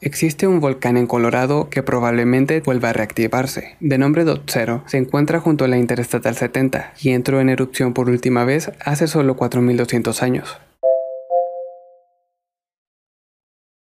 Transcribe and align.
Existe 0.00 0.46
un 0.46 0.60
volcán 0.60 0.98
en 0.98 1.06
Colorado 1.06 1.70
que 1.70 1.82
probablemente 1.82 2.60
vuelva 2.60 2.90
a 2.90 2.92
reactivarse. 2.92 3.76
De 3.80 3.96
nombre 3.96 4.24
Dotzero, 4.24 4.82
se 4.86 4.98
encuentra 4.98 5.40
junto 5.40 5.64
a 5.64 5.68
la 5.68 5.78
Interestatal 5.78 6.36
70 6.36 6.92
y 7.00 7.10
entró 7.10 7.40
en 7.40 7.48
erupción 7.48 7.94
por 7.94 8.10
última 8.10 8.44
vez 8.44 8.70
hace 8.84 9.06
solo 9.06 9.34
4.200 9.36 10.22
años. 10.22 10.58